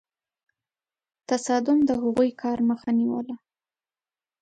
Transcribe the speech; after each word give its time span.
تصادم 1.29 1.79
د 1.87 1.91
هغوی 2.03 2.29
کار 2.41 2.57
مخه 2.69 2.89
نیوله. 2.99 3.35